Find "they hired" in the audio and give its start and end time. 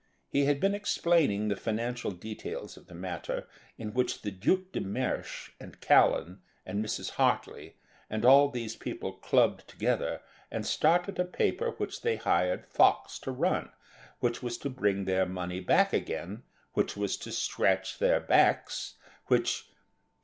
12.01-12.65